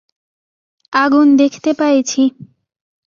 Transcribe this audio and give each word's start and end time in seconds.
আগুন 0.93 1.27
দেখতে 1.37 1.71
পায়েছি! 1.73 2.21